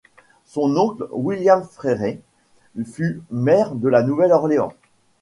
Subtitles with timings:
[0.45, 2.21] Son oncle, William Fréret,
[2.91, 4.73] fut maire de La Nouvelle-Orléans.